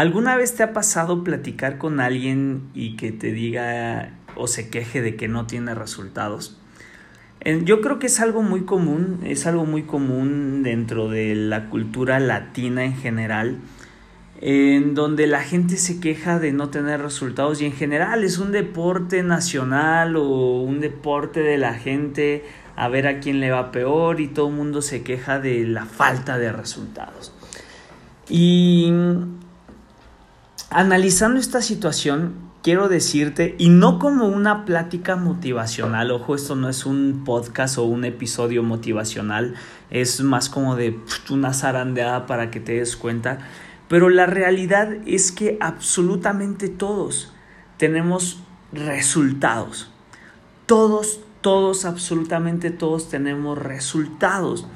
[0.00, 5.02] ¿Alguna vez te ha pasado platicar con alguien y que te diga o se queje
[5.02, 6.56] de que no tiene resultados?
[7.64, 12.18] Yo creo que es algo muy común, es algo muy común dentro de la cultura
[12.18, 13.58] latina en general,
[14.40, 18.52] en donde la gente se queja de no tener resultados y en general es un
[18.52, 24.22] deporte nacional o un deporte de la gente a ver a quién le va peor
[24.22, 27.34] y todo el mundo se queja de la falta de resultados.
[28.30, 28.90] Y
[30.70, 36.86] analizando esta situación, quiero decirte, y no como una plática motivacional, ojo, esto no es
[36.86, 39.54] un podcast o un episodio motivacional,
[39.90, 43.40] es más como de una zarandeada para que te des cuenta,
[43.88, 47.32] pero la realidad es que absolutamente todos
[47.76, 48.40] tenemos
[48.72, 49.90] resultados,
[50.66, 54.66] todos, todos, absolutamente todos tenemos resultados.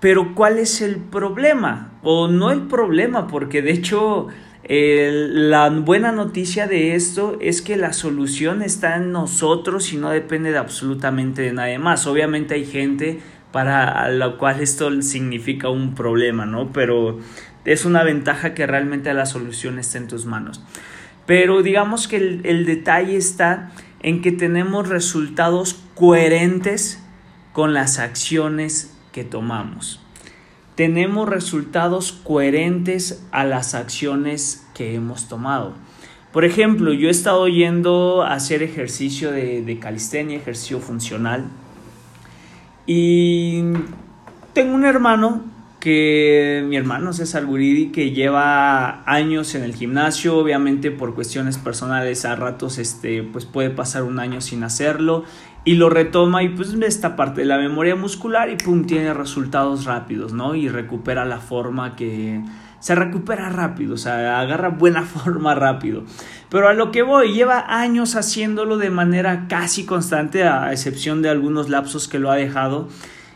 [0.00, 1.92] Pero ¿cuál es el problema?
[2.02, 4.28] O no el problema, porque de hecho
[4.68, 10.52] la buena noticia de esto es que la solución está en nosotros y no depende
[10.52, 12.06] de absolutamente de nadie más.
[12.06, 16.72] Obviamente hay gente para la cual esto significa un problema, ¿no?
[16.72, 17.18] Pero
[17.64, 20.62] es una ventaja que realmente la solución está en tus manos.
[21.26, 27.02] Pero digamos que el, el detalle está en que tenemos resultados coherentes
[27.52, 30.01] con las acciones que tomamos
[30.82, 35.74] tenemos resultados coherentes a las acciones que hemos tomado.
[36.32, 41.44] Por ejemplo, yo he estado yendo a hacer ejercicio de, calistenia, ejercicio funcional,
[42.84, 43.62] y
[44.54, 45.44] tengo un hermano
[45.78, 52.24] que mi hermano César Guridi que lleva años en el gimnasio, obviamente por cuestiones personales
[52.24, 55.24] a ratos este pues puede pasar un año sin hacerlo
[55.64, 59.84] y lo retoma y pues esta parte de la memoria muscular y pum, tiene resultados
[59.84, 60.54] rápidos, ¿no?
[60.54, 62.42] Y recupera la forma que
[62.80, 66.02] se recupera rápido, o sea, agarra buena forma rápido.
[66.48, 71.28] Pero a lo que voy, lleva años haciéndolo de manera casi constante, a excepción de
[71.28, 72.88] algunos lapsos que lo ha dejado.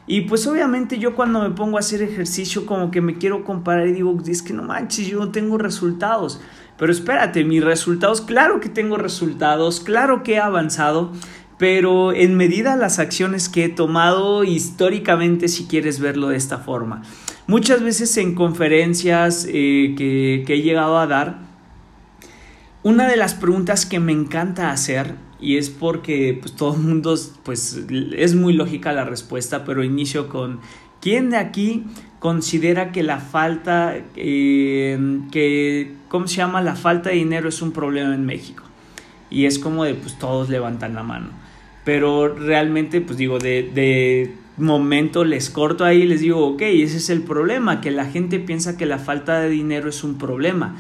[0.09, 3.89] Y pues obviamente yo cuando me pongo a hacer ejercicio como que me quiero comparar
[3.89, 6.41] y digo, es que no manches, yo no tengo resultados.
[6.77, 11.13] Pero espérate, mis resultados, claro que tengo resultados, claro que he avanzado,
[11.59, 17.03] pero en medida las acciones que he tomado históricamente si quieres verlo de esta forma.
[17.47, 21.39] Muchas veces en conferencias eh, que, he llegado a dar,
[22.83, 27.15] una de las preguntas que me encanta hacer, y es porque pues, todo el mundo,
[27.43, 27.85] pues
[28.17, 30.61] es muy lógica la respuesta, pero inicio con,
[31.01, 31.85] ¿quién de aquí
[32.19, 36.61] considera que la falta, eh, que, ¿cómo se llama?
[36.63, 38.65] La falta de dinero es un problema en México.
[39.31, 41.46] Y es como de, pues todos levantan la mano
[41.87, 46.97] pero realmente, pues digo, de, de momento les corto ahí y les digo, ok, ese
[46.97, 50.75] es el problema, que la gente piensa que la falta de dinero es un problema,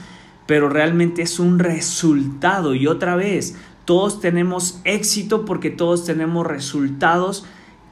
[0.46, 2.74] pero realmente es un resultado.
[2.74, 7.46] Y otra vez, todos tenemos éxito porque todos tenemos resultados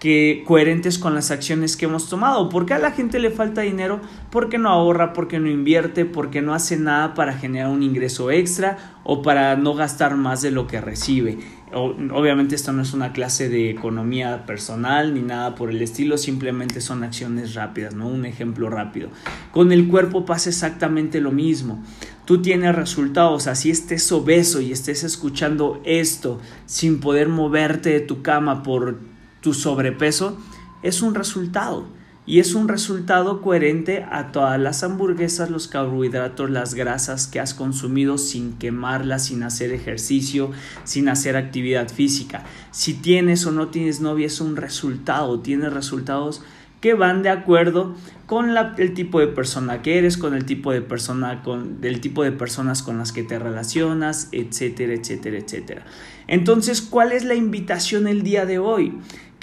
[0.05, 2.51] que coherentes con las acciones que hemos tomado.
[2.51, 4.03] ¿Por qué a la gente le falta dinero?
[4.31, 9.01] Porque no ahorra, porque no invierte, porque no hace nada para generar un ingreso extra
[9.03, 11.39] o para no gastar más de lo que recibe.
[11.73, 16.83] Obviamente esto no es una clase de economía personal ni nada por el estilo, simplemente
[16.83, 18.07] son acciones rápidas, ¿no?
[18.07, 19.09] Un ejemplo rápido.
[19.53, 21.83] Con el cuerpo pasa exactamente lo mismo.
[22.27, 28.21] Tú tienes resultados, así estés obeso y estés escuchando esto sin poder moverte de tu
[28.21, 29.14] cama por
[29.45, 30.39] tu sobrepeso
[30.83, 31.87] es un resultado.
[32.27, 37.53] Y es un resultado coherente a todas las hamburguesas, los carbohidratos, las grasas que has
[37.53, 40.51] consumido sin quemarlas, sin hacer ejercicio,
[40.85, 42.45] sin hacer actividad física.
[42.71, 46.43] Si tienes o no tienes novia es un resultado, tienes resultados
[46.81, 47.95] que van de acuerdo
[48.25, 52.25] con el tipo de persona que eres, con el tipo de persona, con el tipo
[52.25, 55.85] de personas con las que te relacionas, etcétera, etcétera, etcétera.
[56.27, 58.95] Entonces, ¿cuál es la invitación el día de hoy?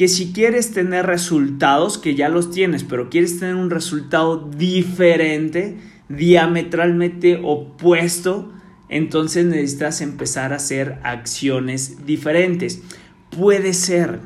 [0.02, 5.78] Que si quieres tener resultados, que ya los tienes, pero quieres tener un resultado diferente,
[6.10, 8.52] diametralmente opuesto,
[8.90, 12.82] entonces necesitas empezar a hacer acciones diferentes.
[13.30, 14.22] Puede ser,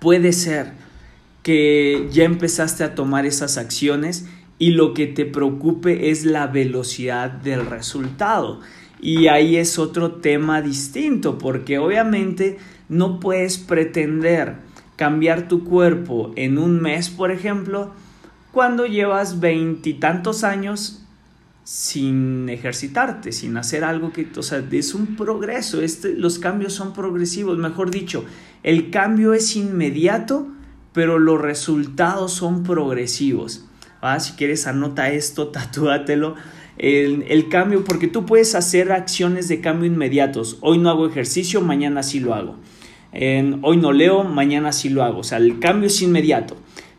[0.00, 0.72] puede ser
[1.44, 4.26] que ya empezaste a tomar esas acciones
[4.58, 8.58] y lo que te preocupe es la velocidad del resultado.
[9.00, 12.58] Y ahí es otro tema distinto, porque obviamente
[12.88, 14.68] no puedes pretender
[15.00, 17.90] cambiar tu cuerpo en un mes, por ejemplo,
[18.52, 21.06] cuando llevas veintitantos años
[21.64, 26.92] sin ejercitarte, sin hacer algo que, o sea, es un progreso, este, los cambios son
[26.92, 28.26] progresivos, mejor dicho,
[28.62, 30.48] el cambio es inmediato,
[30.92, 33.64] pero los resultados son progresivos.
[34.18, 36.34] Si quieres, anota esto, tatúatelo.
[36.76, 40.58] el, cambio, porque tú puedes hacer acciones de cambio inmediatos.
[40.60, 42.58] Hoy no hago ejercicio, mañana sí lo hago.
[43.12, 45.20] Hoy no leo, mañana sí lo hago.
[45.20, 46.56] O sea, el cambio es inmediato,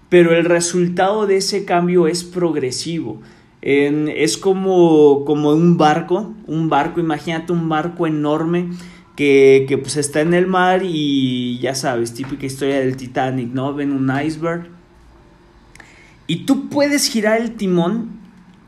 [0.09, 3.21] pero el resultado de ese cambio es progresivo.
[3.61, 8.69] es como, como un barco, un barco, imagínate un barco enorme
[9.15, 13.73] que, que, pues está en el mar y ya sabes, típica historia del Titanic, ¿no?
[13.73, 14.69] Ven un iceberg.
[16.27, 18.21] Y tú puedes girar el timón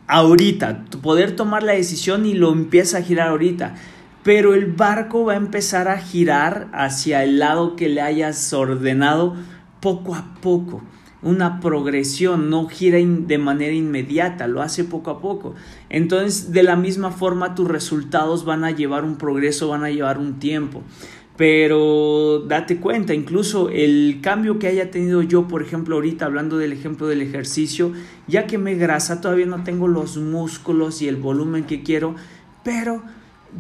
[0.08, 3.76] ahorita, poder tomar la decisión y lo empieza a girar ahorita.
[4.24, 9.36] Pero el barco va a empezar a girar hacia el lado que le hayas ordenado
[9.82, 10.82] poco a poco.
[11.22, 15.56] Una progresión, no gira de manera inmediata, lo hace poco a poco.
[15.90, 20.18] Entonces, de la misma forma, tus resultados van a llevar un progreso, van a llevar
[20.18, 20.84] un tiempo.
[21.36, 26.74] Pero date cuenta, incluso el cambio que haya tenido yo, por ejemplo, ahorita hablando del
[26.74, 27.92] ejemplo del ejercicio,
[28.28, 32.16] ya que me grasa, todavía no tengo los músculos y el volumen que quiero,
[32.64, 33.02] pero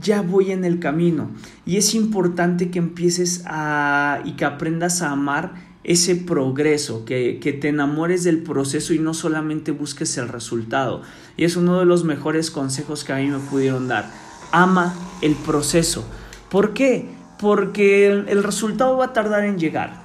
[0.01, 1.30] ya voy en el camino.
[1.66, 7.51] Y es importante que empieces a y que aprendas a amar ese progreso, que, que
[7.51, 11.01] te enamores del proceso y no solamente busques el resultado.
[11.36, 14.10] Y es uno de los mejores consejos que a mí me pudieron dar.
[14.51, 16.06] Ama el proceso.
[16.50, 17.10] ¿Por qué?
[17.44, 20.01] porque el, resultado va a tardar en llegar.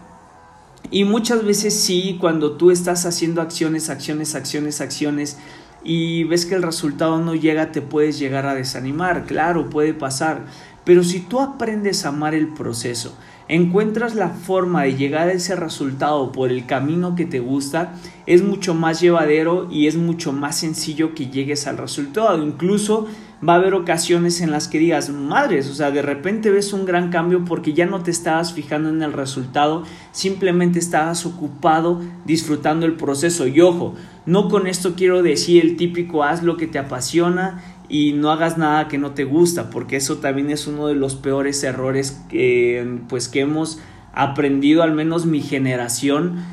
[0.90, 5.38] Y muchas veces sí, cuando tú estás haciendo acciones, acciones, acciones, acciones,
[5.84, 10.46] y ves que el resultado no llega, te puedes llegar a desanimar, claro, puede pasar.
[10.84, 13.16] Pero si tú aprendes a amar el proceso,
[13.48, 17.94] encuentras la forma de llegar a ese resultado por el camino que te gusta,
[18.26, 22.42] es mucho más llevadero y es mucho más sencillo que llegues al resultado.
[22.42, 23.06] Incluso
[23.46, 26.84] va a haber ocasiones en las que digas, madres, o sea, de repente ves un
[26.84, 32.84] gran cambio porque ya no te estabas fijando en el resultado, simplemente estabas ocupado disfrutando
[32.86, 33.46] el proceso.
[33.46, 33.94] Y ojo,
[34.26, 38.58] no con esto quiero decir el típico haz lo que te apasiona y no hagas
[38.58, 42.98] nada que no te gusta, porque eso también es uno de los peores errores que,
[43.08, 43.78] pues, que hemos
[44.12, 46.44] aprendido, al menos mi generación,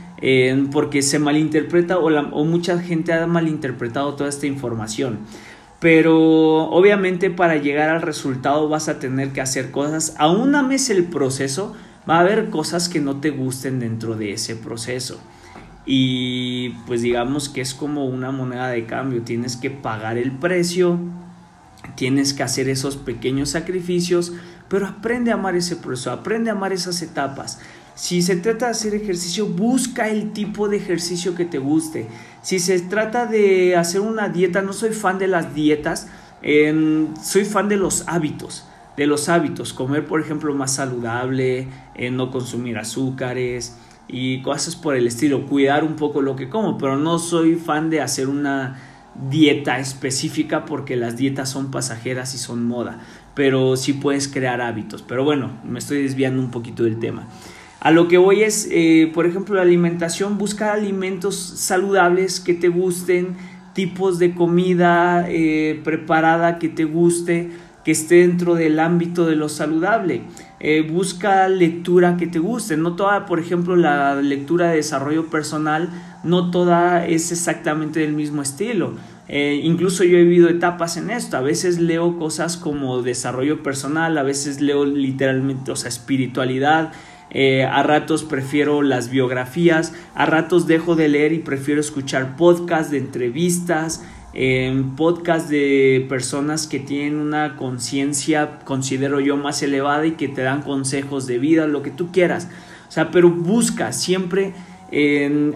[0.72, 5.20] porque se malinterpreta o, o mucha gente ha malinterpretado toda esta información.
[5.80, 10.16] Pero obviamente para llegar al resultado vas a tener que hacer cosas.
[10.18, 11.76] Aún ames el proceso,
[12.10, 15.20] va a haber cosas que no te gusten dentro de ese proceso.
[15.86, 19.22] Y pues digamos que es como una moneda de cambio.
[19.22, 20.98] Tienes que pagar el precio,
[21.96, 24.34] tienes que hacer esos pequeños sacrificios,
[24.68, 27.60] pero aprende a amar ese proceso, aprende a amar esas etapas.
[27.96, 32.08] Si se trata de hacer ejercicio, busca el tipo de ejercicio que te guste.
[32.42, 36.08] Si se trata de hacer una dieta, no soy fan de las dietas,
[37.22, 38.68] soy fan de los hábitos.
[38.98, 41.68] De los hábitos, comer por ejemplo más saludable,
[42.12, 43.78] no consumir azúcares
[44.08, 47.90] y cosas por el estilo, cuidar un poco lo que como, pero no soy fan
[47.90, 48.80] de hacer una
[49.30, 53.00] dieta específica porque las dietas son pasajeras y son moda,
[53.34, 55.02] pero sí puedes crear hábitos.
[55.02, 57.28] Pero bueno, me estoy desviando un poquito del tema.
[57.80, 62.68] A lo que voy es, eh, por ejemplo, la alimentación, buscar alimentos saludables que te
[62.68, 63.36] gusten,
[63.74, 67.52] tipos de comida eh, preparada que te guste,
[67.84, 70.24] que esté dentro del ámbito de lo saludable.
[70.60, 72.78] Eh, busca lectura que te guste.
[72.78, 75.90] No toda, por ejemplo, la lectura de desarrollo personal,
[76.24, 78.94] no toda es exactamente del mismo estilo.
[79.28, 81.38] incluso yo he vivido etapas en esto.
[81.38, 86.92] A veces leo cosas como desarrollo personal, a veces leo literalmente, o sea, espiritualidad,
[87.32, 92.92] eh, a ratos prefiero las biografías, a ratos dejo de leer y prefiero escuchar podcasts
[92.92, 100.12] de entrevistas, eh, podcasts de personas que tienen una conciencia, considero yo, más elevada y
[100.12, 102.50] que te dan consejos de vida, lo que tú quieras.
[102.88, 104.54] O sea, pero busca siempre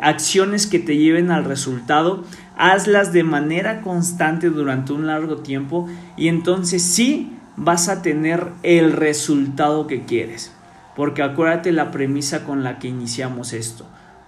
[0.02, 2.26] acciones que te lleven al resultado,
[2.58, 8.92] hazlas de manera constante durante un largo tiempo y entonces sí vas a tener el
[8.92, 10.52] resultado que quieres.
[11.00, 13.86] Porque acuérdate la premisa con la que iniciamos esto.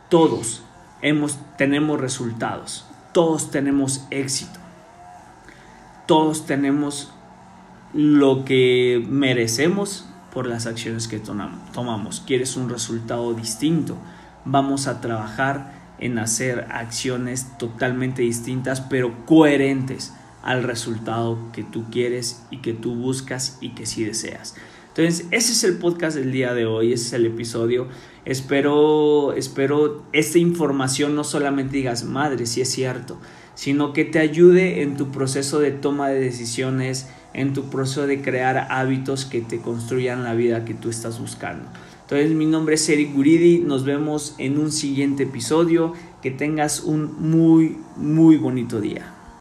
[0.07, 0.63] Todos
[1.01, 2.85] hemos, tenemos resultados.
[3.11, 4.57] Todos tenemos éxito.
[6.05, 7.11] Todos tenemos
[7.93, 12.23] lo que merecemos por las acciones que tomamos.
[12.25, 13.97] ¿Quieres un resultado distinto?
[14.45, 22.45] Vamos a trabajar en hacer acciones totalmente distintas pero coherentes al resultado que tú quieres
[22.49, 24.55] y que tú buscas y que sí deseas.
[24.95, 27.87] Entonces, ese es el podcast del día de hoy, ese es el episodio.
[28.25, 33.17] Espero, espero esta información no solamente digas, madre, si es cierto,
[33.55, 38.21] sino que te ayude en tu proceso de toma de decisiones, en tu proceso de
[38.21, 41.69] crear hábitos que te construyan la vida que tú estás buscando.
[42.01, 47.29] Entonces, mi nombre es Eric Guridi, nos vemos en un siguiente episodio, que tengas un
[47.31, 49.13] muy, muy bonito día.